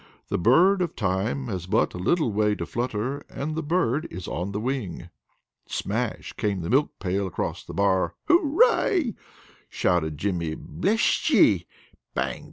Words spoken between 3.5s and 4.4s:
the bird is